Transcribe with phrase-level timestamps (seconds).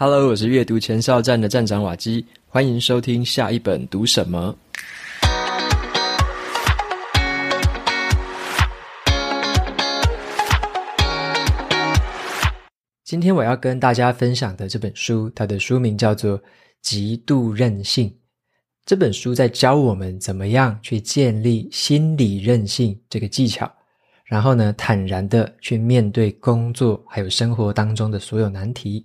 [0.00, 4.56] Hello，我是阅读前哨站的站长瓦基，欢迎收听下一本读什么。
[13.02, 16.38] 今天我要跟大家分享的这本书，它的书名叫做
[16.80, 18.08] 《极度韧性》。
[18.86, 23.68] 这本书在教我们怎么样去建立心理韧性这个技巧，
[24.26, 29.04] 然后呢，坦然的去面对工作还有生活当中的所有难题。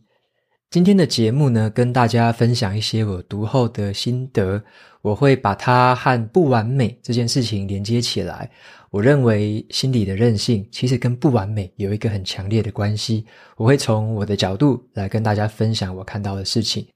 [0.73, 4.59] 今天的节目呢，跟大家分享一些我读后的心得。
[5.03, 8.49] 我会把它和不完美这件事情连接起来。
[8.89, 13.23] 我认为心理的韧性其实跟不完美有一个很强烈的关系。
[13.55, 16.87] 我会从我的角度来跟大家分享我看到的事情。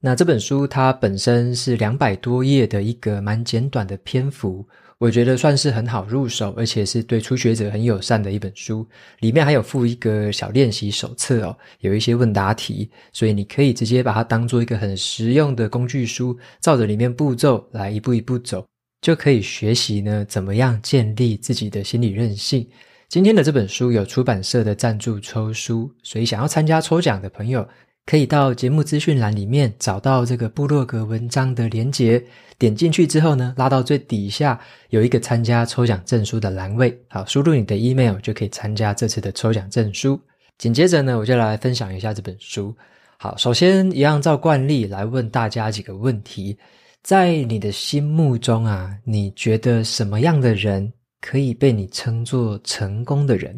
[0.00, 4.66] 那这本书它本身是两百多页的一个蛮简短的篇幅。
[5.00, 8.86] 我觉得算是很好入手，而且是对初学者很友善的一本书。
[9.20, 18.62] 里面还有附一个小练习手册哦，有一些问答题，所以你可以直接把它当做一个很实用的工具书，照着里面步骤来一步一步走，
[19.00, 22.68] 就可以学习呢怎么样建立自己的心理韧性。
[23.08, 27.66] 今天的这本书有出版社的赞助抽书，所以想要参加抽奖的朋友，
[28.06, 32.20] 可以到节目资讯栏里面找到这个部落格文章的连结，
[32.58, 40.20] 点进去之后呢，拉到最底下有一个参加抽奖证书的栏位，好，输入你的 email 就可以参加这次的抽奖证书。
[40.58, 42.74] 紧接着呢，我就来分享一下这本书。
[43.16, 46.58] 好，首先一样照惯例来问大家几个问题，
[47.02, 53.54] 在你的心目中啊，你觉得什么样的人可以被你称作成功的人？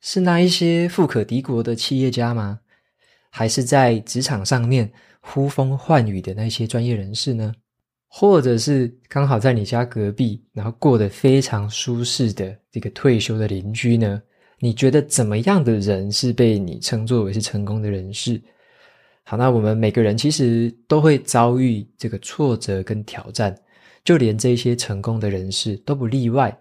[0.00, 2.60] 是那一些富可敌国的企业家吗？
[3.36, 7.54] 还是在职场上面呼风唤雨的那些专业人士呢？
[8.08, 14.22] 或者是刚好在你家隔壁，然后过得非常舒适的这个退休的邻居呢？
[14.58, 18.40] 你觉得怎么样的人是被你称作为是成功的人士？
[19.24, 23.54] 好，那我们每个人其实都会遭遇这个挫折跟挑战，
[24.02, 26.58] 就连这些成功的人士都不例外。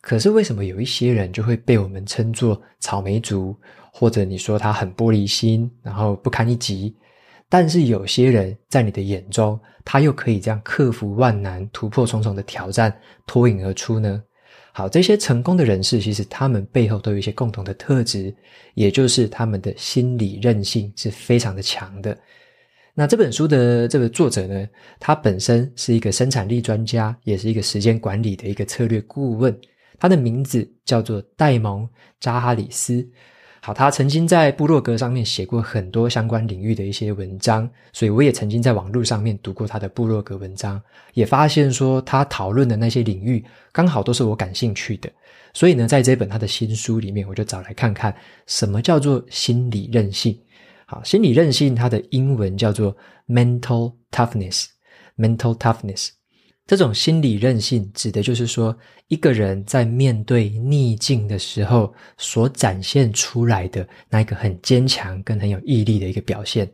[0.00, 3.54] 可是为什么有一些人就会被我们称作草莓族？
[3.98, 6.94] 或者你说他很玻璃心，然后不堪一击，
[7.48, 12.94] 但是有些人在你的眼中，他又可以这样克服万难，突破重重的挑战，
[13.26, 14.22] 脱颖而出呢？
[14.74, 18.34] 好，这些成功的人士，其实他们背后都有一些共同的特质，
[18.74, 22.14] 也就是他们的心理韧性是非常的强的。
[22.92, 24.68] 那这本书的这个作者呢，
[25.00, 29.58] 他本身是一个生产力专家，也是一个时间管理的一个策略顾问，
[29.98, 31.84] 他的名字叫做戴蒙·
[32.20, 33.08] 扎哈里斯。
[33.66, 40.80] 好，他曾经在部落格上面写过很多相关领域的一些文章，所以我也曾经在网络上面读过他的部落格文章，
[41.14, 45.10] 也发现说他讨论的那些领域刚好都是我感兴趣的。
[45.52, 48.14] 所以呢，在这本他的新书里面，我就找来看看
[48.46, 50.38] 什么叫做心理韧性。
[50.86, 52.96] 好，心理韧性它的英文叫做
[53.26, 56.10] mental toughness，mental toughness。
[56.66, 66.68] 这种心理韧性指的就是说，一个人在面对逆境的时候所展现出来的那一个很坚强跟很有毅力的一个表现。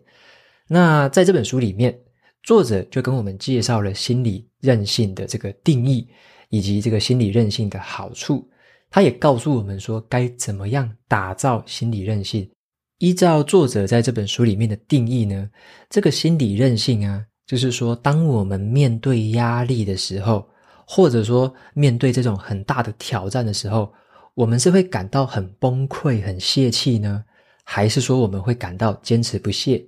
[0.67, 1.95] 那在这本书里面，
[2.43, 6.09] 作者就跟我们介绍了心理韧性的这个定义，
[6.49, 8.49] 以及这个心理韧性的好处。
[8.91, 12.51] 他也告诉我们说，该怎么样打造心理韧性。
[12.97, 15.51] 依照作者在这本书里面的定义呢，
[15.91, 17.27] 这个心理韧性啊。
[17.53, 20.49] 就是说，当我们面对压力的时候，
[20.87, 23.93] 或者说面对这种很大的挑战的时候，
[24.33, 27.23] 我们是会感到很崩溃、很泄气呢，
[27.63, 29.85] 还是说我们会感到坚持不懈？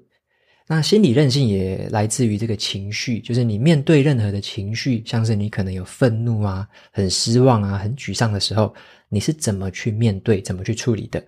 [0.67, 8.75] 那心理韧性也来自于这个情绪，就是你面对任何的情绪，像是你可能有愤怒啊、很失望啊、很沮丧的时候，
[9.09, 11.25] 你是怎么去面对、怎么去处理的？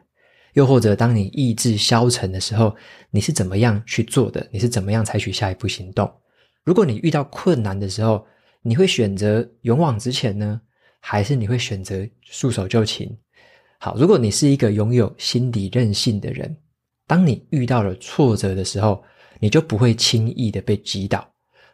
[0.52, 2.76] 又或者当你意志消沉的时候，
[3.10, 4.46] 你是怎么样去做的？
[4.52, 6.06] 你是怎么样采取下一步行动？
[6.66, 8.26] 如果你遇到困难的时候，
[8.60, 10.60] 你会选择勇往直前呢，
[10.98, 13.16] 还是你会选择束手就擒？
[13.78, 16.56] 好，如果你是一个拥有心理韧性的人，
[17.06, 19.00] 当你遇到了挫折的时候，
[19.38, 21.24] 你就不会轻易的被击倒，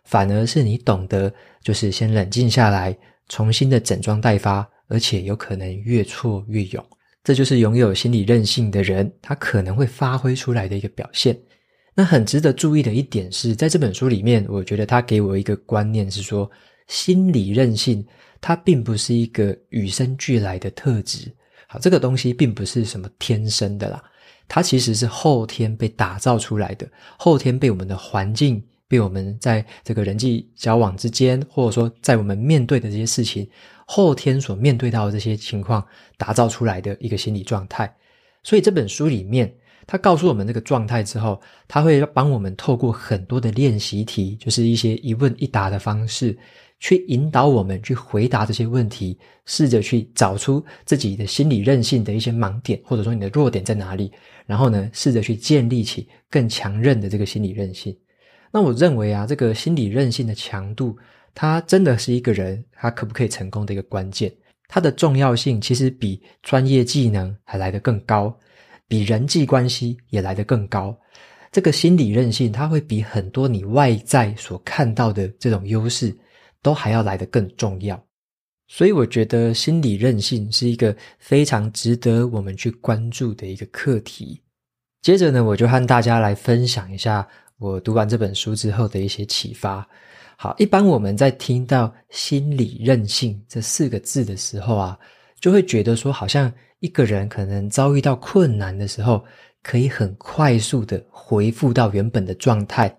[0.05, 1.33] 反而是你懂得
[1.63, 2.95] 就是先冷静下来，
[3.31, 6.87] 重新的整装待发，而且有可能越挫越勇。
[7.25, 11.35] 这就是拥有心理韧性的人，他可能会发挥出来的一个表现。
[11.95, 16.51] 那很值得注意的一点是，在这本书里面，我觉得他给我一个观念是说，
[16.89, 18.03] 心理韧性
[18.41, 21.31] 它并不是一个与生俱来的特质。
[21.69, 24.03] 好，这个东西并不是什么天生的啦，
[24.49, 33.47] 它其实是后天被打造出来的，后天被我们的环境，被我们在这个人际交往之间，或者说在我们面对的这些事情，
[33.85, 35.87] 后天所面对到的这些情况，
[36.17, 37.95] 打造出来的一个心理状态。
[38.43, 39.55] 所以这本书里面。
[39.87, 46.37] 他告诉我们这个状态之后，他会帮我们透过很多的练习题，就是一些一问一答的方式，
[46.79, 54.13] 去引导我们去回答这些问题，试着去找出自己的心理韧性的一些盲点，或者说你的弱点在哪里，
[54.47, 57.97] 然后呢，试着去建立起更强韧的这个心理韧性。
[58.53, 60.97] 那我认为啊，这个心理韧性的强度，
[61.35, 64.33] 它真的是一个人他可不可以成功的一个关键。
[64.69, 68.35] 它的重要性其实比专业技能还来得更高。
[68.93, 70.95] 比人际关系也来得更高，
[71.51, 76.15] 这个心理韧性，它会比很多你外在所看到的这种优势，
[76.61, 77.99] 都还要来得更重要。
[78.69, 84.39] 所以我觉得心理韧性是一个非常值得我们去关注的一个课题。
[85.01, 89.89] 接着呢，我就和大家来分享一下我读完这本书之后的一些启发。
[90.37, 94.99] 好，一般我们在听到心理韧性这四个字的时候啊，
[95.43, 96.51] 就会觉得说好像。
[96.83, 99.25] 一个人可能遭遇到困难的时候，
[99.63, 102.93] 可以很快速的恢复到原本的状态。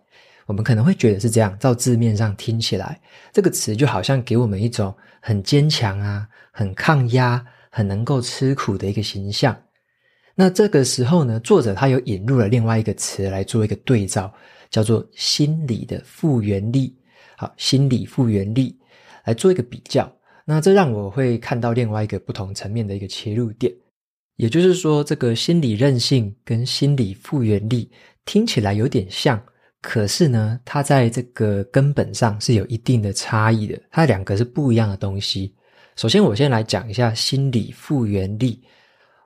[0.46, 3.02] 我们可能会觉得是这样，照字面上听起来，
[3.34, 9.54] 这个词就好像给我们一种很坚强啊、很抗压、很能够吃苦的一个形象。
[10.34, 14.34] 那这个时候呢，作者他有引入了另外一个词来做一个对照，
[14.70, 16.98] 叫做心理的复原力。
[17.36, 18.80] 好，心理复原力
[19.26, 20.10] 来做一个比较。
[20.46, 23.74] 那这让我会看到另外一个不同层面的一个切入点，
[24.36, 27.90] 也就是说，这个心理韧性跟心理复原力
[28.26, 29.42] 听起来有点像，
[29.82, 35.56] 可是呢，它在这个根本上是有一定的差异的，它两个是不一样的东西。
[35.96, 38.62] 首先，我先来讲一下心理复原力。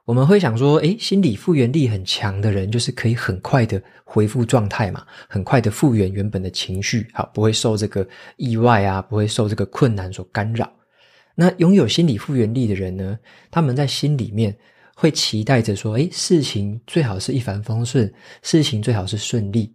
[0.06, 10.72] 我们会想说，诶，心理复原力很强的人，就是可以很快的恢复状态嘛，很快的复原原本的情绪，好，不会受这个意外啊，不会受这个困难所干扰。
[11.40, 13.16] 那拥有心理复原力的人呢，
[13.52, 14.58] 他们在心里面
[14.96, 18.12] 会期待着说：“诶，事情最好是一帆风顺，
[18.42, 19.72] 事情最好是顺利。”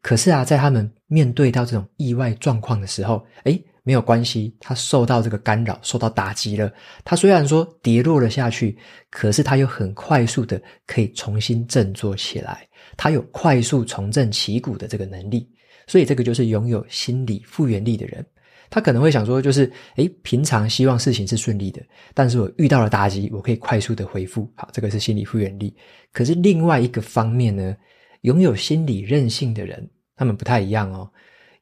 [0.00, 6.72] 可是啊，在他们面对到这种意外状况的时候，诶，没有关系，他受到这个干扰，受到打击了。
[7.04, 8.78] 他虽然说跌落了下去，
[9.10, 12.64] 可是他又很快速的可以重新振作起来。
[12.96, 15.50] 他有快速重振旗鼓的这个能力，
[15.88, 18.24] 所以这个就是拥有心理复原力的人。
[18.70, 21.82] 他可能会想说，就是，诶，平常希望事情是顺利的，
[22.14, 24.48] 但是我遇到了打击，我可以快速的恢复。
[24.54, 25.76] 好，这个是心理复原力。
[26.12, 27.76] 可是另外一个方面呢，
[28.20, 31.10] 拥有心理韧性的人，他们不太一样哦。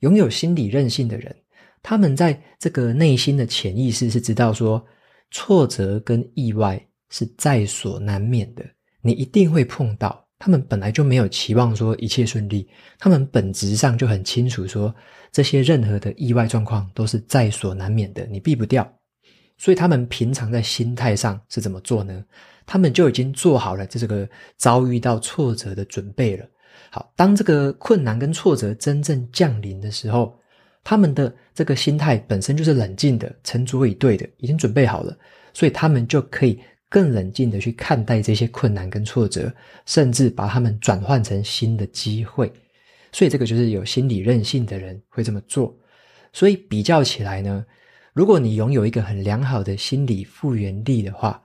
[0.00, 1.34] 拥有心理韧性的人，
[1.82, 4.84] 他们在这个内心的潜意识是知道说，
[5.30, 6.80] 挫折跟意外
[7.10, 8.64] 是在所难免的，
[9.00, 10.24] 你一定会碰到。
[10.40, 14.94] 他们本来就没有期望说一切顺利，他们本质上就很清楚说，
[15.32, 18.86] 这些任何的意外状况都是在所难免的，你避不掉。
[19.56, 22.24] 所以他们平常在心态上是怎么做呢？
[22.66, 26.46] 他们就已经做好了这个遭遇到挫折的准备了。
[26.90, 30.38] 好，当这个困难跟挫折真正降临的时候，
[30.84, 35.16] 他们的这个心态本身就是冷静的、沉着以对的，已经准备好了，
[35.52, 36.60] 所以他们就可以。
[36.90, 39.52] 更冷静的去看待这些困难跟挫折，
[39.84, 42.50] 甚至把他们转换成新的机会。
[43.12, 45.76] 所以这个就是有心理韧性的人会这么做。
[46.32, 47.64] 所以比较起来呢，
[48.12, 51.42] 如果你拥有一个很良好的心理复原力的话，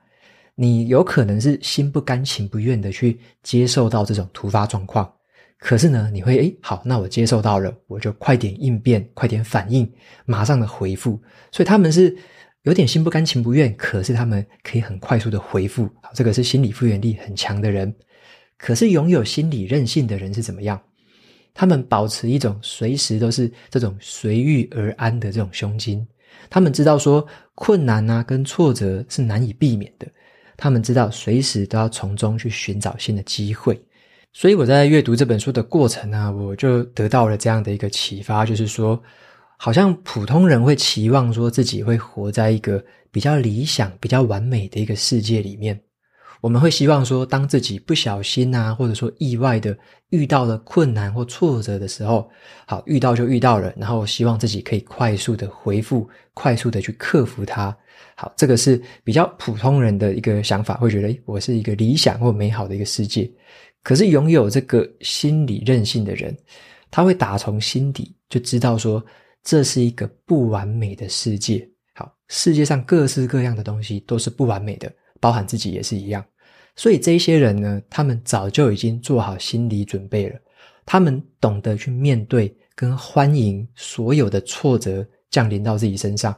[0.55, 5.11] 你有可能是心不甘情不愿的去接受到这种突发状况。
[5.57, 9.91] 可是呢，你会诶，好，那我接受到了，我就快点应变，快点反应，
[10.25, 11.21] 马上的回复。
[11.51, 12.15] 所以他们是。
[12.63, 15.83] 有点心不甘情不愿，可是他们可以很快速的回复。
[16.01, 17.93] 好，这个是心理复原力很强的人。
[18.57, 20.81] 可是拥有心理韧性的人是怎么样？
[21.53, 26.05] 他们保持一种随时都是这种随遇而安的这种胸襟。
[26.49, 30.07] 他们知道说困难啊跟挫折是难以避免的。
[30.57, 33.81] 他们知道随时都要从中去寻找新的机会。
[34.31, 39.01] 所以我在阅读这本书的过程啊，我就得到了这样的一个启发，就是说。
[39.55, 45.79] 好像普通人会期望说自己会活在一个比较理想、比较完美的一个世界里面。
[46.43, 49.77] 我们会希望说，当自己不小心啊，或者说意外的
[50.09, 52.29] 遇到了困难或挫折的时候，
[52.67, 57.73] 好，遇到就遇到了，然后希望自己可以快速的回复，快速的去克服它。
[58.17, 63.31] 好，这个是比较普通人的一个想法，会觉得，诶，我是一个理想或美好的一个世界。
[63.81, 66.35] 可是拥有这个心理韧性的人，
[66.91, 69.03] 他会打从心底就知道说。
[69.45, 71.69] 这是一个不完美的世界。
[71.95, 76.23] 好，世界上各式各样的东西都是不完美的，包含自己也是一样。
[76.75, 80.39] 所以这些人呢，他们早就已经做好心理准备了。
[80.85, 86.35] 他们懂得去面对跟欢迎所有的挫折降临到自己身上，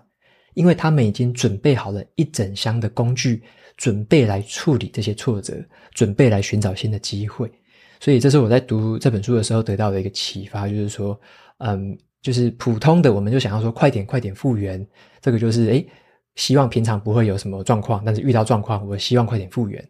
[0.54, 3.42] 因为他们已经准备好了一整箱的工具，
[3.78, 5.56] 准备来处理这些挫折，
[5.94, 7.52] 准备来寻找新的机会。
[8.00, 11.20] 所以这是我在读这本书的时候得到的一个启发，就是说，
[11.60, 14.86] 嗯，就是普通的我们就想要说快点快点复原，
[15.22, 15.88] 这个就是诶，
[16.36, 19.84] 希望平常不会有什么状况，但是遇到状况，我希望快点复原。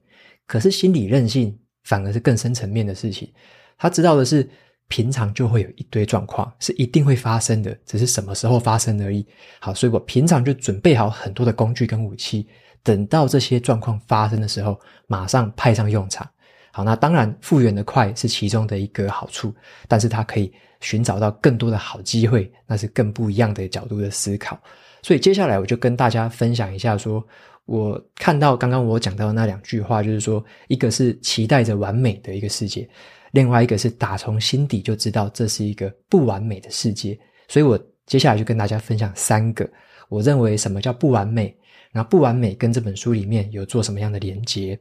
[0.47, 3.31] 可是心理韧性反而是更深层面的事情，
[3.77, 4.49] 他知道的是。
[4.87, 9.25] 平常就会有一堆状况是一定会发生的，只是什么时候发生而已。
[9.59, 12.47] 好，所以我平常就准备好很多的工具跟武器，
[12.83, 16.29] 等到这些状况发生的时候，马上派上用场。
[16.71, 19.51] 好，那当然复原的快是其中的一个好处，
[19.87, 24.61] 但是它可以寻找到更多的好机会，那是更不一样的角度的思考。
[25.01, 27.27] 所以接下来我就跟大家分享一下说，
[27.65, 32.87] 我看到刚刚我讲到的那两句话，就是说，一个是期待着完美的一个世界。
[33.31, 39.69] 另外一个是打从心底就知道这是一个不完美的世界，所以我接下来就跟大家分享三个
[40.07, 41.53] 我认为什么叫不完美，
[41.91, 44.79] 然后不完美跟这本书里面有做什么样的连结。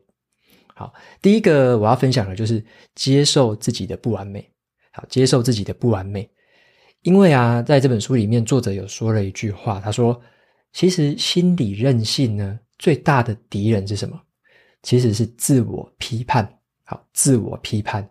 [0.75, 2.65] 好，第一个我要分享的就是
[2.95, 4.49] 接受自己的不完美。
[4.93, 6.29] 好，接受自己的不完美，
[7.03, 10.21] 因为啊，在这本书里面作者有说了一句话，他说，
[10.73, 14.21] 其实心理韧性呢，最大的敌人是什么？
[14.83, 16.47] 其实是自我批判。
[16.85, 18.09] 好，自我批判。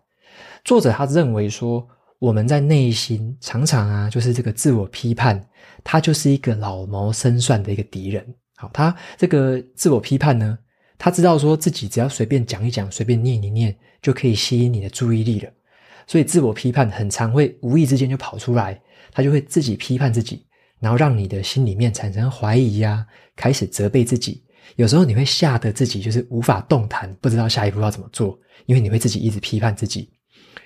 [0.64, 1.86] 作者他认为说，
[2.18, 5.40] 我们在内心常常啊，就是这个自我批判，
[5.84, 8.26] 他就是一个老谋深算的一个敌人。
[8.56, 10.58] 好，他这个自我批判呢，
[10.98, 15.50] 他知道说自己只要随便讲一讲，随便念一念，就可以吸引你的注意力了。
[16.06, 18.80] 所以自我批判很常会无意之间就跑出来，
[19.12, 20.44] 他就会自己批判自己，
[20.80, 23.06] 然后让你的心里面产生怀疑呀，
[23.36, 24.42] 开始责备自己。
[24.76, 30.10] 有时候你会吓得自己就是无法动弹，不知道下一步要怎么做，因为你会自己一直批判自己。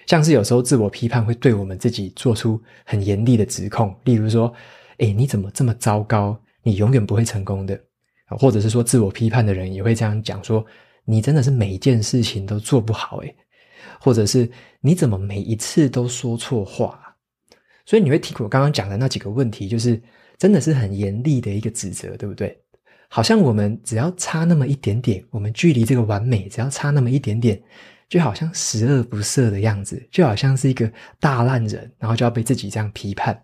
[0.07, 4.53] 像是有时候自我批判会对我们自己做出很严厉的指控，例如说
[4.99, 6.41] ：“诶，你怎么这么糟糕？
[6.63, 7.79] 你永远不会成功的。”
[8.39, 10.65] 或者是说，自我批判的人也会这样讲说
[11.05, 13.37] ：“你真的是每一件事情都做不好。”诶，
[14.01, 14.51] 或者是
[14.81, 17.17] 你怎么每一次都说错话？
[17.85, 20.01] 所以你会提我刚刚讲的那几个问题，就是
[20.39, 22.59] 真的是很严厉的一个指责，对不对？
[23.09, 27.61] 好像我们只要差那么一点点，我们距离这个完美只要差那么一点点。
[28.09, 33.39] 就好像十恶不赦的样子，就好像是一个大烂人，然后就要被自己这样批判。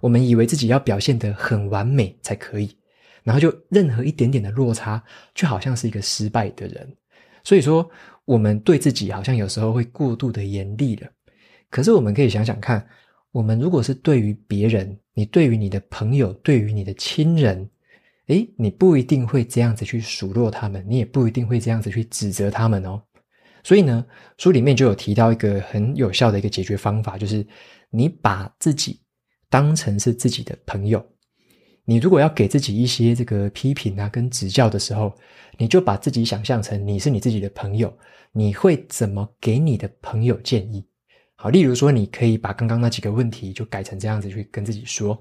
[0.00, 2.78] 我们以为自己要表现得很完美才可以，
[3.24, 5.02] 然后就任何一点点的落差，
[5.34, 6.96] 就好像是一个失败的人。
[7.42, 7.90] 所以说，
[8.24, 11.08] 我们对自己好像有时候会过度的严厉了。
[11.68, 12.86] 可是我们可以想想看，
[13.32, 17.68] 我们如果是对于别人，你对于你的朋友，对于你的亲人，
[18.28, 23.02] 诶，你不一定会这样子去数落他们，你也不一定会这样子去指责他们哦。
[23.62, 24.04] 所以呢，
[24.38, 27.46] 书里面就有提到一个很有效的一个解决方法，就是
[27.90, 29.00] 你把自己
[29.48, 31.04] 当成是自己的朋友。
[31.84, 35.14] 你如果要给自己一些这个批评啊跟指教的时候，
[35.58, 37.94] 你就把自己想象成你是你自己的朋友，
[38.32, 40.86] 你会怎么给你的朋友建议？
[41.36, 45.18] 好，例如说，你可以把刚刚那几个问题就改成这样子去跟自己说。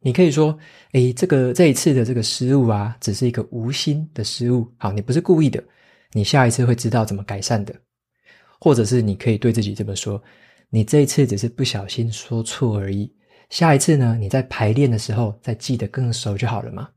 [0.00, 0.56] 你可以说
[0.92, 4.66] ：“诶，这个这一次的这个失误啊，只是一个无心的失误。
[4.76, 5.62] 好，你不是故意的。”
[6.12, 7.74] 你下一次会知道怎么改善的，
[8.58, 10.20] 或者是你可以对自己这么说：
[10.70, 13.12] 你这一次只是不小心说错而已，
[13.50, 16.88] 下一次呢，你在排练的时候再记得更熟就好了嘛。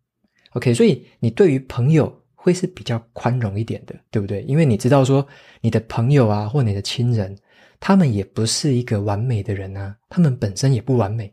[0.52, 4.42] OK，所以你对于朋友会是比较宽容一点的，对不对？
[4.44, 5.28] 因为你知道说
[5.60, 7.38] 你的朋友啊，或你的亲人，
[7.82, 11.32] 他们也不是一个完美的人啊，他们本身也不完美，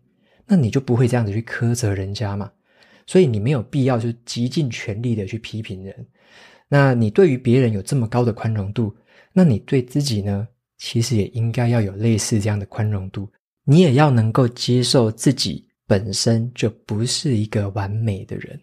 [0.49, 2.51] 那你就不会这样子去苛责人家嘛。
[3.07, 6.07] 所以你没有必要就极尽全力的去批评人。
[6.69, 8.95] 那你对于别人有这么高的宽容度，
[9.33, 10.49] 那你对自己呢？
[10.77, 13.29] 其实也应该要有类似这样的宽容度。
[13.65, 18.61] 你也要能够接受自己本身就不是一个完美的人。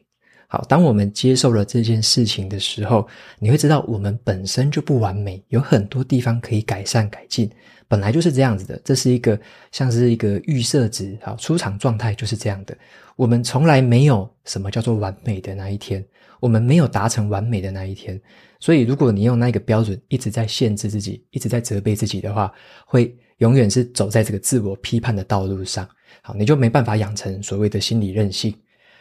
[0.47, 3.07] 好，当我们接受了这件事情的时候，
[3.39, 7.49] 你会知道我们本身就不完美，有很多地方可以改善改进。
[7.87, 9.39] 本来就是这样子的，这是一个
[9.71, 12.77] 像是一个预设值，好，出厂状态就是这样的。
[13.15, 16.05] 我们从来没有什么叫做完美的那一天。
[16.41, 18.21] 我们没有达成完美的那一天，
[18.59, 22.51] 所以如果你用那个标准一直在限制自己，一直在责备自己的话，
[22.85, 25.87] 会永远是走在这个自我批判的道路上。
[26.21, 28.53] 好，你就没办法养成所谓的心理韧性。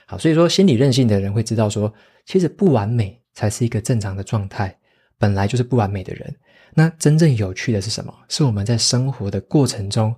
[0.06, 1.92] 好，所以说心理韧性的人会知道说，
[2.24, 4.74] 其实不完美才是一个正常的状态，
[5.18, 6.34] 本来就是不完美的人。
[6.74, 8.12] 那真正有趣的是什么？
[8.28, 10.14] 是我们在生活的过程中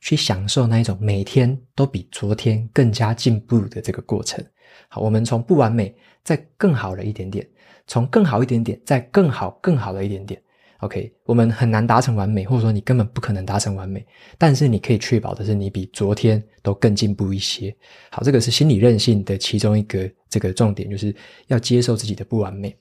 [0.00, 4.44] 去享受那一种每天都比昨天更加进步的这个过程。
[4.88, 7.46] 好，我们从不完美再更好了一点点，
[7.86, 10.40] 从更好一点点再更好更好了一点点。
[10.80, 17.74] OK，我们很难达成完美，或者说你根本不可能达成完美，但是你可以确保的是你比昨天都更进步一些。
[18.10, 22.76] 好，这个是心理韧性的其中一个这个重点，就是要接受自己的不完美。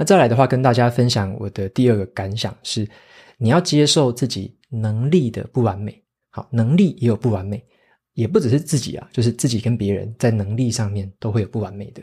[0.00, 2.88] 那再来的话，跟大家分享我的第二个感想是，
[3.36, 6.02] 你要接受自己能力的不完美。
[6.30, 7.62] 好，能力也有不完美，
[8.14, 12.00] 也不只是自己啊，就是自己跟别人在能力上面都会有不完美的。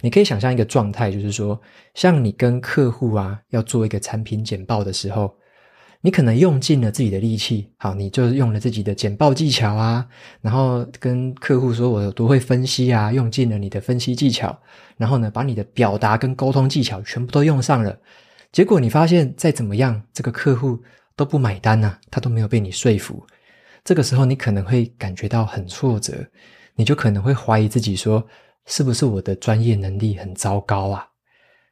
[0.00, 1.56] 你可以想象一个状态，就是说，
[1.94, 5.32] 像你跟客户啊要做一个产品简报的时候，
[6.02, 10.06] 你可能用尽了自己的力气，好，你就用了自己的简报技巧啊，
[10.40, 14.56] 然后跟客户说我有多会分析啊，用尽了你的分析技巧，
[14.96, 17.98] 然后呢，把你的表达跟沟通技巧全部都用上了，
[18.52, 20.78] 结果你发现再怎么样，这个客户
[21.16, 23.26] 都不买单啊，他都没有被你说服，
[23.82, 26.14] 这个时候你可能会感觉到很挫折，
[26.76, 28.24] 你就可能会怀疑自己说，
[28.66, 31.08] 是不是我的专业能力很糟糕啊？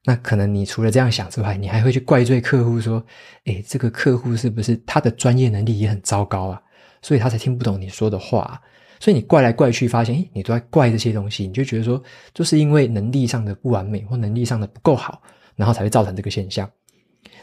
[0.04, 3.04] 那可能你除了这样想之外，你还会去怪罪客户说
[3.46, 6.61] ：“诶，这个客户是不是他的专业能力也很糟糕啊？
[7.00, 8.61] 所以他才听不懂你说的话。”
[9.00, 15.20] 所以你怪来怪去，发现诶，你都在怪这些东西，你就觉得说，就是因为能力上的不完美或能力上的不够好，
[15.56, 16.70] 然后才会造成这个现象。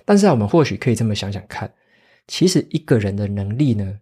[0.05, 1.71] 但是啊，我们或许可以这么想想看，
[2.27, 3.93] 其实一个人的能力呢，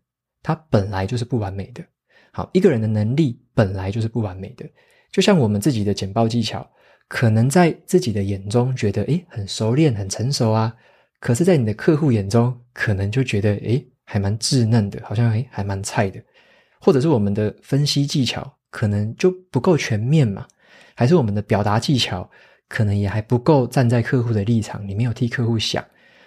[0.44, 1.84] 他本来就是不完美的。
[2.32, 4.66] 好，一个人的能力本来就是不完美的。
[5.12, 6.66] 就像我们自己的简报技巧，
[7.10, 10.74] 可能在自己的眼中觉得诶很熟练、很成熟啊，
[11.20, 16.22] 可是，在你的客户眼中，可能就觉得诶还蛮稚嫩的，好像诶还蛮菜的，
[16.80, 20.48] 或者是我们的分析技巧可能就不够全面嘛，
[20.96, 22.30] 还是我们的表达技巧
[22.68, 25.84] 可能也还不够站在客户的立场，你没有替客户想，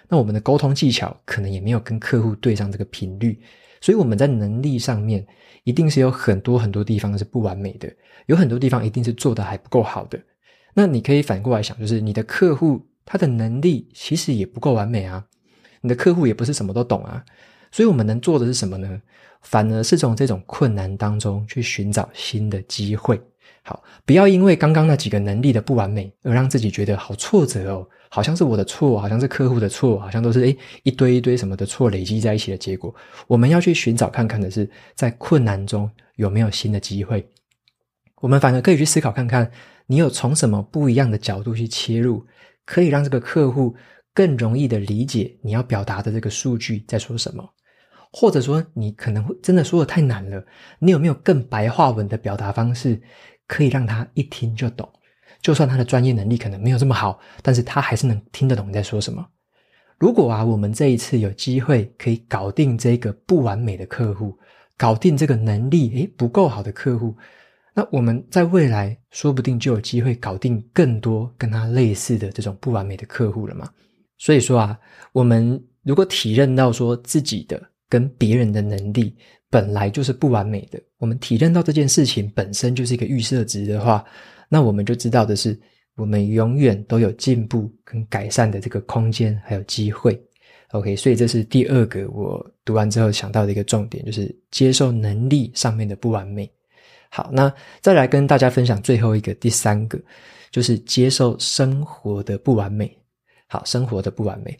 [0.09, 3.41] 那我们的沟通技巧可能也没有跟客户对上这个频率，
[3.79, 5.25] 所以我们在能力上面。
[5.65, 7.89] 一定是有很多很多地方是不完美的，
[8.25, 10.19] 有很多地方一定是做得还不够好的。
[10.73, 15.25] 那你可以反过来想，就是你的客户他的能力其实也不够完美啊，
[15.81, 17.23] 你的客户也不是什么都懂啊。
[17.71, 19.01] 所以我们能做的是什么呢？
[19.41, 23.19] 反而是从这种困难当中去寻找新的机会。
[23.63, 27.87] 好，不要因为刚刚那几个能力的不完美而让自己觉得好挫折哦。
[28.09, 32.93] 好像是我的错，好像是客户的错，好像都是诶一堆一堆什么的错累积在一起的结果。
[33.25, 37.27] 我们要去寻找看看的是，在困难中有没有新的机会。
[38.23, 39.51] 我们反而可以去思考看看，
[39.85, 42.25] 你有从什么不一样的角度去切入，
[42.65, 43.75] 可以让这个客户
[44.13, 47.43] 更容易的理解你要表达的这个数据在说什么，
[48.13, 50.41] 或者说你可能会真的说的太难了，
[50.79, 53.01] 你有没有更白话文的表达方式，
[53.45, 54.89] 可以让他一听就懂？
[55.41, 59.27] 就算他的专业能力可能没有这么好，但是他还是能听得懂你在说什么。
[59.99, 64.39] 如果啊，我们这一次有机会可以搞定这个不完美的客户，
[64.77, 67.17] 搞定这个能力诶不够好的客户，
[67.73, 73.69] 那我们在未来说不定就有机会搞定更多跟他类似的这种不完美的客户了嘛。
[74.17, 74.79] 所以说啊，
[75.11, 79.15] 我们如果体认到说自己的跟别人的能力
[79.49, 84.03] 本来就是不完美的，我们体认到这件事情本身就是一个预设值的话。
[84.49, 85.59] 那我们就知道的是，
[85.95, 90.19] 我们永远都有进步跟改善的这个空间，还有机会。
[90.71, 96.49] OK，所以这是第二个我读完之后想到的一个重点，就是接受能力上面的不完美。
[97.15, 99.99] 好，那再来跟大家分享最后一个，第三个，
[100.49, 102.91] 就是接受生活的不完美。
[103.47, 104.57] 好，生活的不完美。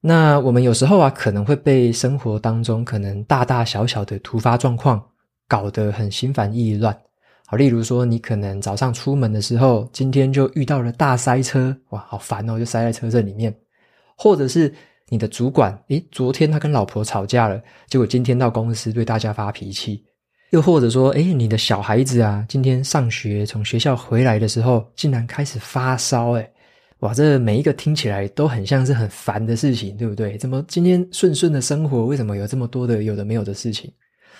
[0.00, 5.04] 那我们有时候啊，可能会被生活当中可能大大小小的突发状况
[5.48, 6.96] 搞得很心烦意乱。
[7.44, 13.52] 好，例如说，你可能早上出门的时候，今天就遇到了大塞车，哇，好烦哦，就塞在车阵里面。
[14.16, 14.72] 或者是
[15.08, 20.04] 你的主管，诶，昨天他跟老婆吵架了，结果今天到公司对大家发脾气。
[20.50, 26.50] 又或者说，诶，你的小孩子啊，今天上学从学校回来的时候，竟然开始发烧，诶，
[26.98, 30.36] 哇，这每一个听起来都很像是很烦的事情，对不对？
[30.38, 33.92] 怎么今天顺顺的生活，为什么有这么多的有的没有的事情？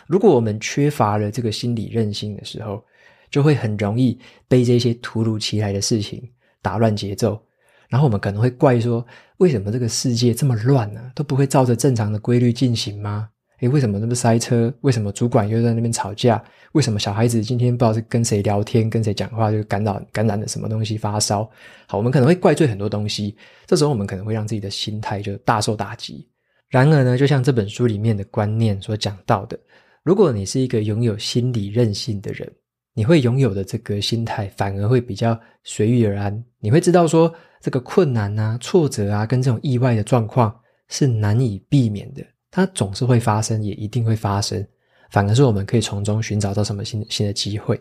[0.09, 2.83] 如果我们缺乏了这个心理韧性的时候，
[3.31, 4.19] 就会很容易
[4.49, 6.21] 被这些突如其来的事情
[6.61, 7.41] 打乱节奏，
[7.89, 11.01] 然后我们可能会怪说：为什么这个世界这么乱呢？
[11.15, 13.29] 都不会照着正常的规律进行吗？
[13.61, 14.73] 诶，为什么那么塞车？
[14.81, 16.43] 为什么主管又在那边吵架？
[16.73, 21.49] 为什么小孩子今天不知道是跟谁聊天、跟谁讲话就感染感染了什么东西发烧？
[21.87, 26.27] 好，我们可能会怪罪很多东西，这时候我们可能会让自己的心态就大受打击。
[26.69, 29.59] 然而呢，就像这本书里面的观念所讲到的，
[30.05, 32.51] 如果你是一个拥有心理韧性的人，
[32.95, 36.45] 你会拥有的这个心态，反而会比较随遇而安。
[36.61, 40.55] 你会知道说，这个困难啊、挫折啊，跟这种意外的状况
[40.89, 44.67] 是难以避免的，它总是会发生，也一定会发生。
[45.11, 47.81] 反而是我们可以从中寻找到什么新新的机会。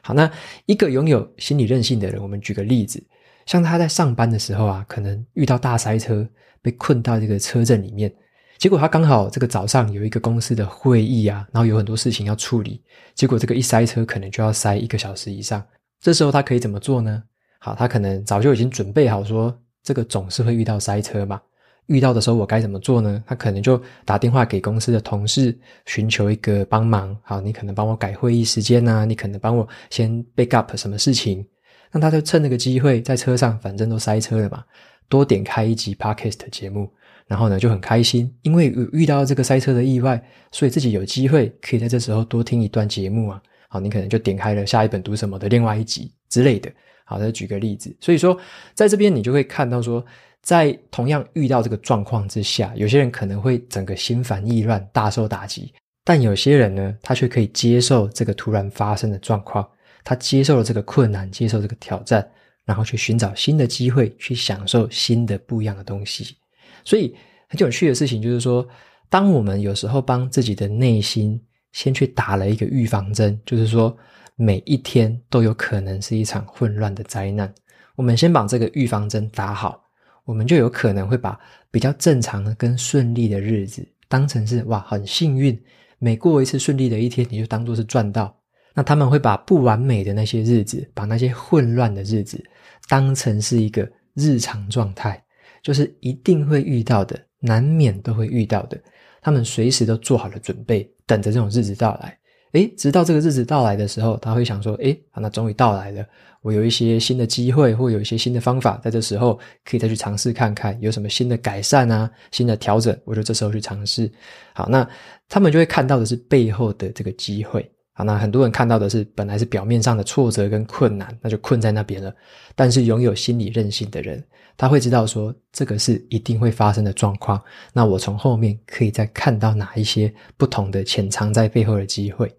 [0.00, 0.30] 好，那
[0.66, 3.02] 一个拥有心理韧性的人，我们举个例子，
[3.46, 6.24] 像他在上班的时候啊，可能遇到大塞车，
[6.62, 8.14] 被困到这个车阵里面。
[8.58, 12.80] 结果他刚好这个早上有一个公司的会议啊，然后有很多事情要处理。
[13.14, 15.64] 结果这个一塞车，可能就要塞一个小时以上。
[16.00, 17.22] 这时候他可以怎么做呢？
[17.58, 21.40] 好，他可能早就已经准备好说，这个总是会遇到塞车嘛。
[21.88, 23.22] 遇到的时候我该怎么做呢？
[23.26, 27.14] 他可能就打电话给公司的同事，寻求一个帮忙。
[27.22, 31.44] 好，你可能帮我改会议时间呐、你可能帮我先 backup 什么事情。
[31.90, 34.62] 那他就趁这个机会在车上，反正都塞车了嘛，
[35.08, 36.90] 多点开一集 podcast 节目，
[37.26, 40.22] 然后呢就很开心，因为遇到这个塞车的意外，
[40.52, 43.42] 所以自己有机会可以在这时候多听一段节目啊。
[43.70, 46.70] 好，你可能就点开了下一本读什么的另外一集之类的。
[47.04, 48.38] 好，再举个例子，所以说
[48.74, 50.04] 在这边你就会看到说，
[50.48, 59.68] 在同样遇到这个状况之下，有些人可能会整个心烦意乱，大受打击，但有些人呢，他却可以接受这个突然发生的状况。
[60.02, 62.26] 他接受了这个困难，接受这个挑战，
[62.64, 66.34] 然后去寻找新的机会，去享受新的不一样的东西。
[66.82, 67.14] 所以
[67.50, 68.66] 很有趣的事情就是说，
[69.10, 71.38] 当我们有时候帮自己的内心
[71.72, 73.94] 先去打了一个预防针，就是说
[74.34, 77.52] 每一天都有可能是一场混乱的灾难。
[77.96, 79.84] 我们先把这个预防针打好，
[80.28, 85.58] 我们就有可能会把比较正常的跟顺利的日子当成是哇，很幸运，
[85.98, 88.38] 每过一次顺利的一天，你就当做是赚到。
[88.74, 92.44] 那他们会把不完美的那些日子，把那些混乱的日子，
[92.90, 95.24] 当成是一个日常状态，
[95.62, 98.78] 就是一定会遇到的，难免都会遇到的。
[99.22, 102.18] 他们随时都做好了准备，等着这种日子到来。
[102.52, 106.04] 诶，直到这个日子到来的时候，他会想说：诶，那终于到来了，
[106.40, 114.10] 我有一些新的机会，或有一些新的方法，在这时候可以再去尝试看看，有什么新的改善啊，新的调整，我就这时候去尝试。
[114.54, 114.88] 好，那
[115.28, 117.70] 他们就会看到的是背后的这个机会。
[117.98, 122.14] 好，那很多人看到的是本来是表面上的挫折跟困难，那就困在那边了。
[122.54, 124.24] 但是拥有心理韧性的人，
[124.56, 127.42] 他会知道说这个是一定会发生的状况。
[127.72, 132.32] 那我从后面可以再看到哪一些不同的潜藏在背后的机会。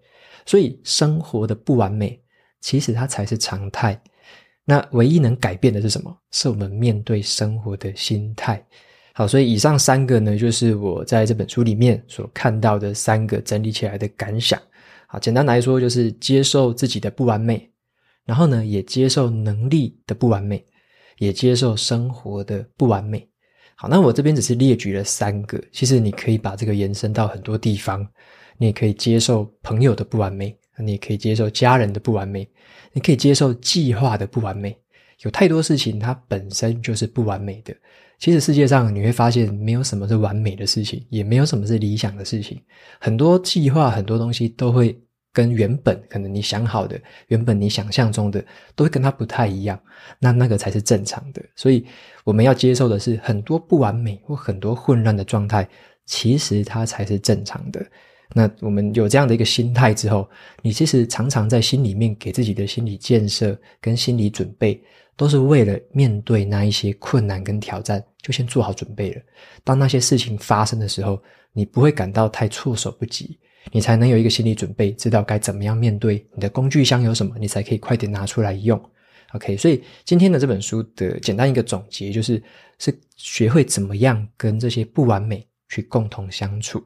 [0.46, 2.18] 所以生活的不完美，
[2.62, 4.00] 其实它才是常态。
[4.64, 6.16] 那唯一能改变的是什么？
[6.30, 8.64] 是我们面对生活的心态。
[9.12, 14.58] 好，所以以上三个呢，就是我在这本书里面所看到的三个整理起来的感想。
[15.12, 17.68] 好，简单来说就是接受自己的不完美，
[18.24, 20.64] 然后呢，也接受能力的不完美，
[21.18, 23.28] 也接受生活的不完美。
[23.74, 28.06] 好，那我这边只是列举了三个，其实你可以把这个延伸到很多地方。
[28.56, 32.48] 你也可以接受朋友的不完美，你也可以接受家人的不完美，
[32.92, 34.78] 你可以接受计划的不完美。
[35.22, 37.74] 有太多事情它本身就是不完美的。
[38.20, 42.60] 其实世界上你会发现，没有什么是完美的事情，也没有什么是理想的事情。
[43.00, 44.96] 很多计划，很多东西都会
[45.32, 48.44] 跟原本可能你想好的、原本你想象中的，
[48.76, 49.80] 都会跟它不太一样。
[50.18, 51.42] 那那个才是正常的。
[51.56, 51.86] 所以
[52.22, 55.66] 我们要接受的是，很多不完美或很多混乱的状态，
[56.04, 57.84] 其实它才是正常的。
[58.34, 60.28] 那我们有这样的一个心态之后，
[60.62, 64.82] 你其实常常在心里面给自己的心理建设跟心理准备。
[65.16, 69.20] 都是为了面对那一些困难跟挑战，就先做好准备了。
[69.62, 73.38] 当那些事情发生的时候，你不会感到太措手不及，
[73.70, 76.26] 你才能有一个心理准备，知道该怎么样面对。
[76.34, 78.82] 你的工具箱有什么，你才可以快点拿出来用。
[79.32, 82.42] OK，所以今天的这本书的简单一个总结就是：
[82.78, 86.82] 是学会怎么样跟这些不完美去共同相处。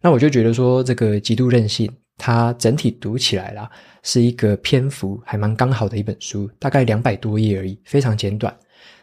[0.00, 1.90] 那我就觉得说，这个极度任性。
[2.22, 3.66] 它整体读起来啦，
[4.02, 8.54] 是一个篇幅还蛮刚好的一本书，大概两百多页而已，非常简短。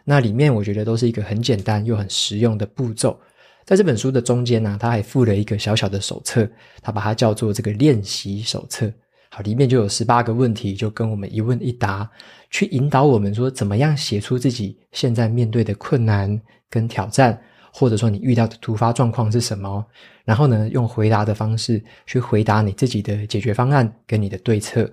[0.04, 3.18] 那里面我觉得都是一个很简单又很实用的步骤。
[3.64, 6.48] 在这本书的中间呢、它还附了一个小小的手册，
[6.80, 8.88] 它把它叫做这个练习手册。
[9.30, 12.08] 好，里面就有十八个问题，就跟我们一问一答，
[12.52, 17.36] 去引导我们说怎么样写出自己现在面对的困难跟挑战。
[17.72, 19.84] 或者说你遇到的突发状况是什么？
[20.24, 24.90] 然后呢，用回答的方式去回答你自己的解决方案跟你的对策。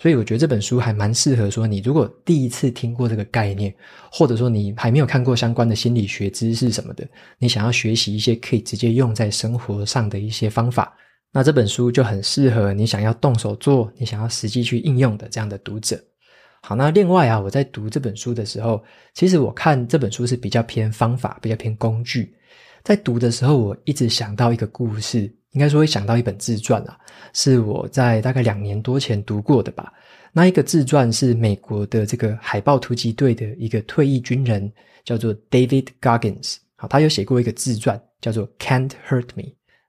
[0.00, 3.74] 所以我觉得这本书还蛮适合说，你如果第一次听过这个概念，
[4.12, 7.04] 或者说你还没有看过相关的心理学知识什么的，
[7.38, 10.96] 你想要学习一些可以直接用在生活上的一些方法，
[11.32, 16.00] 那这本书就很适合你想要动手做、你想要实际去应用的这样的读者。
[16.60, 18.82] 好，那另外啊，我在读这本书的时候，
[19.14, 22.34] 其实我看这本书是比较偏方法，比较偏工具。
[22.82, 26.98] 在读的时候，我一直想到一个故事，应该说会想到一本自传啊，
[27.32, 29.92] 是我在大概两年多前读过的吧。
[30.32, 34.70] 那一个自传是美国的这个海豹突击队的一个退役军人，
[35.04, 36.56] 叫做 David Goggins。
[36.76, 39.44] 好，他有写过一个自传，叫做 Can't Hurt Me。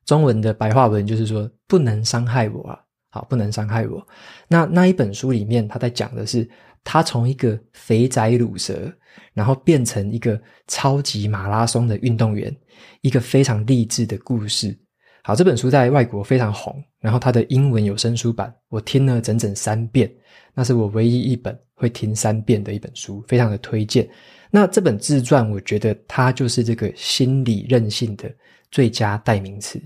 [0.05, 2.79] 中文的白话文就是说不能伤害我啊。
[3.09, 4.05] 好，不能伤害我。
[4.47, 6.47] 那那一本书里面，他在讲的是
[6.83, 8.91] 他从一个肥宅鲁蛇，
[9.33, 12.55] 然后变成一个超级马拉松的运动员，
[13.01, 14.77] 一个非常励志的故事。
[15.23, 20.11] 好，这本书在外国非常红，然后它的英文有声书版，我听了整整三遍，
[20.53, 24.07] 那是我唯一一本会听三遍的一本书，非常的推荐。
[24.49, 28.33] 那这本自传，我觉得它就是这个心理韧性的
[28.71, 29.79] 最佳代名词。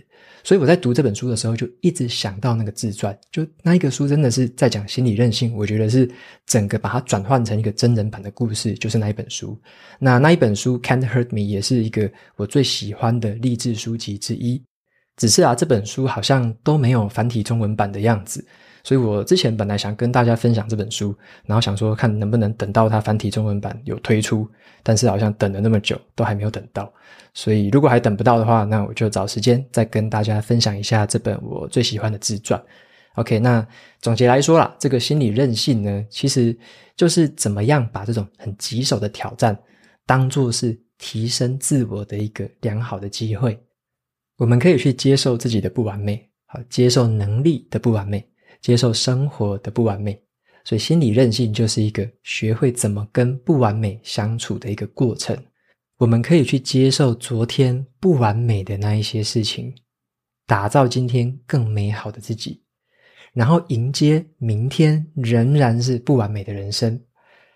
[0.44, 5.56] 所以我在读这本书的时候，就一直想到那个自传，就那一个书真的是在讲心理韧性。
[5.56, 6.10] 我觉得是
[6.46, 9.58] 整个把它转换成一个真人版的故事，就是那一本书。
[10.00, 14.62] 那那一本书《Can't Hurt Me》也是一个我最喜欢的励志书籍之一。
[15.16, 18.46] 只是啊，这本书好像都没有繁体中文版的样子。
[18.84, 21.16] 所以我之前本来想跟大家分享这本书，
[21.46, 24.46] 然后想说看能不能等到它繁体中文版有推出，
[24.84, 26.92] 但是好像等了那么久都还没有等到。
[27.34, 32.62] 所以如果还等不到的话，那我就找时间再跟大家分享一下这本我最喜欢的自传。
[33.16, 33.66] OK，那
[34.02, 36.56] 总结来说啦，这个心理韧性呢，其实
[36.98, 39.58] 就是怎么样把这种很棘手的挑战
[40.06, 43.58] 当作是提升自我的一个良好的机会。
[44.38, 48.28] 我们可以去接受自己的不完美，好，接受能力的不完美。
[48.64, 50.20] 接受生活的不完美，
[50.64, 55.38] 所以心理韧性就是一个学会怎么跟不完美相处的一个过程。
[55.98, 59.74] 我们可以去接受昨天不完美的那一些事情，
[60.48, 62.64] 打造今天更美好的自己，
[63.34, 67.00] 然后迎接明天仍然是不完美的人生。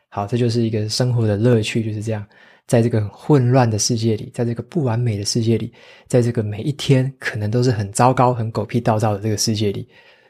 [0.09, 2.25] 好，这就是一个生活的乐趣，就是这样，
[2.67, 5.73] 在这个混乱的世界里，在这个不完美的世界里，
[6.07, 9.87] 在这个每一天可能都是很糟糕、很狗屁倒灶的这个世界里。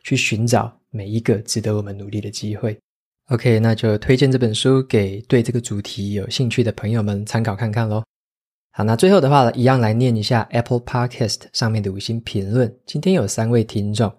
[0.07, 2.79] 去寻找每一个值得我们努力的机会。
[3.27, 8.01] OK，那就推荐这本书给对这个主题有兴趣的朋友们参考看看喽。
[8.71, 12.73] 好，那最后的话呢，一样来念一下 Apple Podcast 上面的五星评论。
[12.85, 14.09] 今天有三位听众，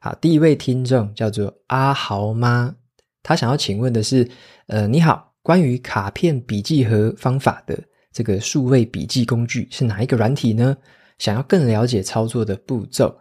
[0.00, 2.74] 好，第一位听众叫做阿豪妈，
[3.22, 4.26] 他想要请问的是，
[4.68, 7.78] 呃，你好，关于卡片笔记盒方法的
[8.14, 10.74] 这个数位笔记工具是哪一个软体呢？
[11.18, 13.14] 想要更了解操作的步骤。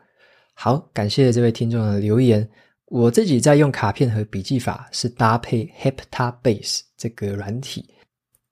[0.54, 2.48] 好，感谢这位听众的留言。
[2.86, 7.90] 我自己在用卡片和笔记法是搭配 Heptabase 这个软体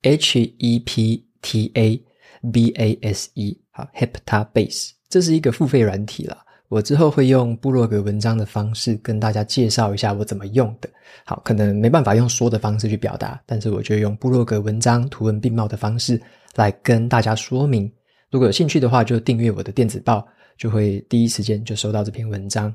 [0.02, 2.04] ，H E P T A
[2.52, 3.62] B A S E。
[3.70, 6.38] 好，Heptabase 这是一个付费软体啦。
[6.70, 10.90] 我之后会用部落格文章的方式跟大家介绍一下我怎么用的。
[11.26, 16.20] 好，可能没办法用说的方式去表达，但是我就用部落格文章图文并茂的方式
[16.56, 17.92] 来跟大家说明。
[18.32, 20.28] 如果有兴趣的话，就订阅我的电子报。
[20.58, 22.74] 就会第一时间就收到这篇文章。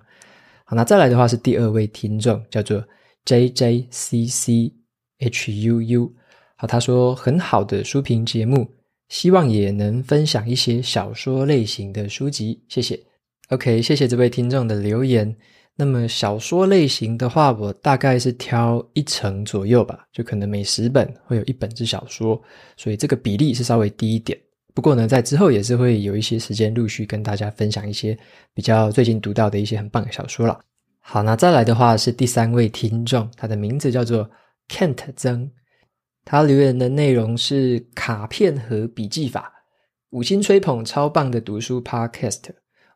[0.64, 2.84] 好，那再来的话是第二位听众，叫做
[3.24, 4.72] J J C C
[5.18, 6.12] H U U。
[6.56, 8.66] 好，他说很好的书评节目，
[9.08, 12.98] 希望也能分享一些小说类型的书籍，谢谢。
[13.50, 15.36] OK，谢谢这位听众的留言。
[15.78, 22.42] 那么小说类型的话，我大概是挑一成左右吧，就可能每十本会有一本是小说，
[22.78, 24.36] 所以这个比例是稍微低一点。
[24.76, 28.14] 不过呢，在之后也是会有一些时间陆续跟大家分享一些
[28.52, 30.60] 比较最近读到的一些很棒的小说了。
[31.00, 34.30] 好，那再来的话是第三位听众，他的名字叫做
[34.68, 35.50] Kent 曾，
[36.26, 39.50] 他留言的内容是卡片和笔记法，
[40.10, 42.42] 五星吹捧超棒的读书 Podcast。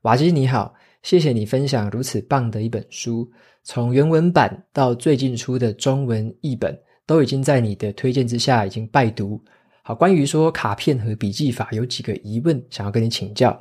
[0.02, 3.26] 瓦基你好，谢谢你分享如此棒的一本书，
[3.64, 9.42] 从原文版到最近出的中文译本，都已经在你的推荐之下已经拜读。
[9.82, 13.60] 好，关于说卡片和笔记法，有几个疑问想要跟你请教。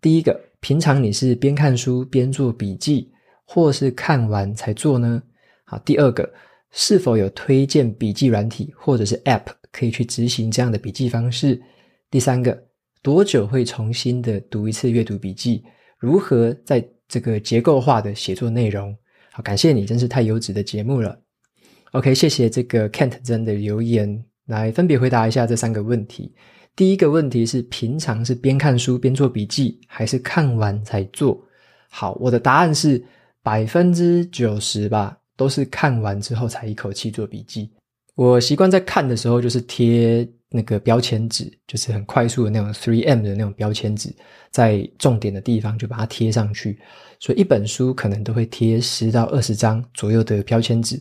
[0.00, 3.10] 第一个，平常你是边看书边做笔记，
[3.46, 5.22] 或是看完才做呢？
[5.64, 6.30] 好，第二个，
[6.70, 11.60] 是否有推荐笔记软体或者是 App 可以去执行这样的笔记方式？
[12.10, 12.62] 第三个，
[13.02, 15.64] 多久会重新的读一次阅读笔记？
[15.98, 18.94] 如何在这个结构化的写作内容？
[19.32, 21.18] 好，感谢你，真是太优质的节目了。
[21.92, 24.24] OK，谢谢这个 Kent 真的留言。
[24.46, 26.32] 来分别回答一下这三个问题。
[26.76, 31.40] 第一个问题是：平常是边看书边做笔记，还是看完才做？
[31.88, 33.00] 好，我的答案是
[33.42, 37.70] 百分之九十吧，都是看完之后才一口气做笔记。
[38.16, 44.12] 我习惯在看的时候就是贴那个标签纸，就是很快速的那种 three m 的那种标签纸，
[44.50, 46.78] 在重点的地方就把它贴上去。
[47.20, 51.00] 所以一本书可能都会贴十到二十张左右的标签纸。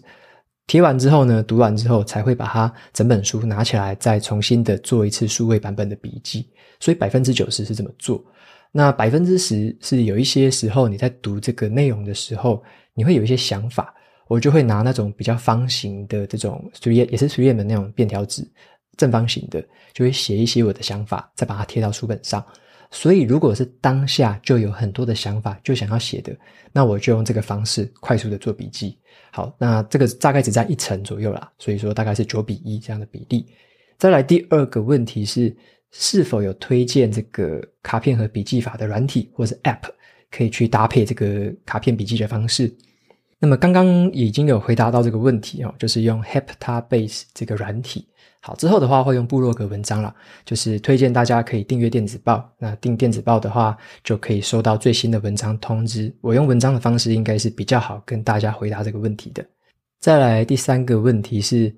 [0.65, 6.47] 贴完之后呢，读完之后才会把它整本书拿起来，再重新的做一次数位版本的笔记。
[6.80, 8.23] 所以百分之九十是这么做。
[8.71, 13.93] 那百分之十是有一些时候你在读这个内容的时候，你会有一些想法，
[14.28, 18.43] 我就会拿那种比较方形的这种 3M 也是 3M 的那种便条纸，
[18.97, 22.43] 正方形的，就会写一些我的想法，再把它贴到书本上。
[22.93, 26.32] 所以，如果是当下就有很多的想法，就想要写的，
[26.71, 28.95] 那我就用这个方式快速的做笔记。
[29.32, 33.47] 好，那这个大概只占一成左右啦，所以说大概是九比一这样的比例。
[33.97, 35.56] 再来第二个问题是，
[35.89, 39.89] 是否有推荐这个卡片和笔记法的软体或是 App，
[40.29, 42.71] 可以去搭配这个卡片笔记的方式？
[43.39, 48.08] 那么刚刚已经有回答到这个问题哦，就是用 Heptabase 这个软体。
[48.45, 52.53] 好，之后的话会用部落格文章啦，就是推荐大家可以订阅电子报。
[52.60, 56.13] 那订电子报的话，就可以收到最新的文章通知。
[56.19, 59.45] 我用文章的方式应该是比较好跟大家回答这个问题的。
[60.01, 61.73] 再来第三个问题是，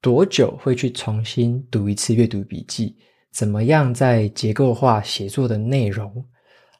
[0.00, 2.96] 多久会去重新读一次阅读笔记？
[3.30, 6.24] 怎么样在结构化写作的内容？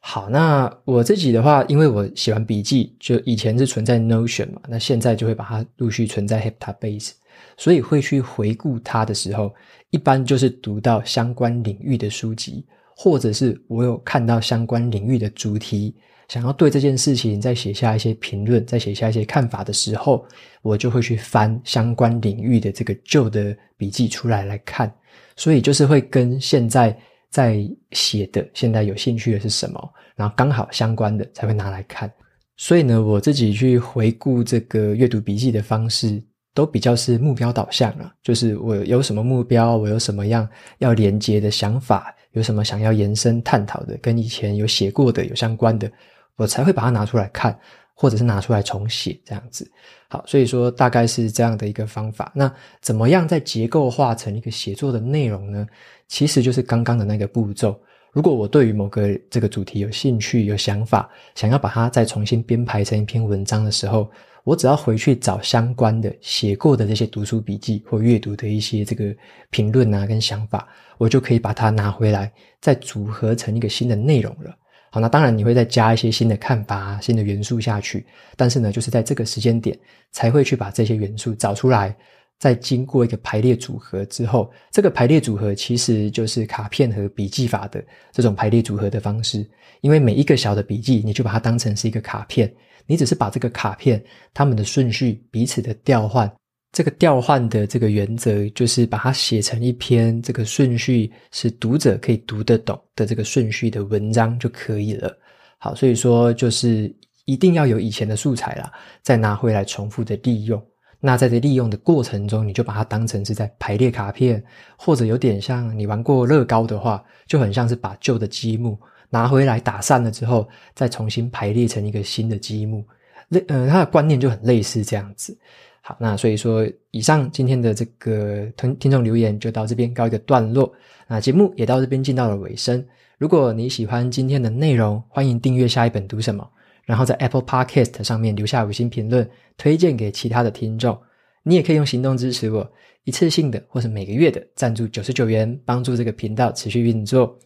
[0.01, 7.11] 好，那我自己的话，因为我写完笔记，就以前是存在 Notion 嘛，那现在就会把它陆续存在 Heptabase，
[7.57, 9.53] 所以会去回顾它的时候，
[9.89, 15.95] 一般就是读到相关领域的书籍，或者是我有看到相关领域的主题，
[16.27, 20.25] 想要对这件事情再写下一些评论，再写下一些看法的时候，
[20.61, 24.93] 我就会去翻相关领域的这个旧的笔记出来来看，
[25.35, 26.97] 所以就是会跟现在。
[27.29, 27.59] 在
[27.91, 29.93] 写的，现在有兴趣的是什么？
[30.15, 32.11] 然后刚好相关的才会拿来看。
[32.55, 36.23] 所以呢，我自己去回顾这个阅读笔记的方式，
[36.57, 38.11] 都比较是目标导向了。
[38.23, 45.91] 就是我有什么目标，我有什么样要连接的想法，有什么想要延伸探讨的，跟以前有写过的有相关的，
[46.35, 47.57] 我才会把它拿出来看。
[47.99, 49.67] 或者是拿出来重写这样子，
[50.07, 52.31] 好，所以说大概是这样的一个方法。
[52.35, 52.47] 那
[52.79, 55.65] 怎么样在结构化成一个写作的内容呢？
[56.07, 57.75] 其实就是刚刚的那个步骤。
[58.13, 64.09] 如果我对于某个这个主题有兴趣、有想法，想要把它再重新编排成一篇文章的时候，
[64.43, 69.15] 我只要回去找相关的写过的这些读书笔记或阅读的一些这个
[69.51, 70.67] 评论啊跟想法，
[70.97, 74.55] 我就可以把它拿回来，再组合成一个新的内容了。
[74.89, 78.05] 好，那当然你会再加一些新的看法、新的元素下去，
[78.37, 79.77] 但是呢，就是在这个时间点
[80.11, 81.93] 才会去把这些元素找出来，
[82.39, 89.47] 再经过一个排列组合之后，这个排列组合其实就是卡片和笔记法的这种排列组合的方式。
[89.81, 92.51] 因为每一个小的笔记，你就把它当成是一个卡片，
[92.85, 96.31] 你只是把这个卡片它们的顺序彼此的调换。
[96.71, 105.17] 这个调换的这个原则，就是把它写成一篇这个顺序是读者可以读得懂的这个顺序的文章就可以了。
[105.57, 106.93] 好，所以说就是
[107.25, 108.71] 一定要有以前的素材啦，
[109.01, 110.63] 再拿回来重复的利用。
[110.99, 114.43] 那在这利用的过程中，你就把它当成是在排列卡片，
[114.75, 118.77] 或者有点像你玩过乐高的话，就很像是把旧的积木
[119.09, 122.83] 拿回来打散了之后，再重新排列成一个新的积木。
[123.29, 125.37] 类，呃，它的观念就很类似这样子。
[125.81, 130.73] 好，那所以说，以上今天的这个听听众留言就到这边告一个段落。
[131.07, 132.83] 那节目也到这边进到了尾声。
[133.17, 136.47] 如果你喜欢今天的内容，欢迎订阅下一本读什么，
[136.87, 140.97] 然后在 Apple Podcast 上面留下五星评论，推荐给其他的听众。
[141.43, 142.71] 你也可以用行动支持我，
[143.03, 147.37] 一次性的或是每个月的赞助九十九元，帮助这个频道持续运作。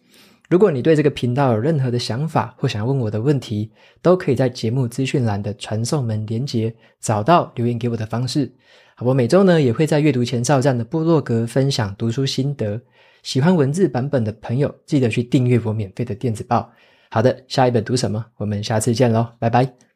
[0.47, 8.51] 如果你对这个频道有任何的想法或想要问我的问题，都可以在节目资讯栏的传送门连接找到留言给我的方式。
[8.95, 12.79] 好，我每周呢也会在阅读前哨站的部落格分享读书心得，
[13.23, 16.71] 喜欢文字版本的朋友记得去订阅我免费的电子报。
[17.13, 18.25] 好的，下一本读什么？
[18.37, 19.90] 我们下次见喽，拜拜。